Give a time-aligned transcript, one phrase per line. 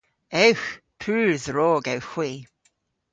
[0.45, 0.67] Ewgh.
[0.99, 2.31] Pur dhrog ewgh hwi.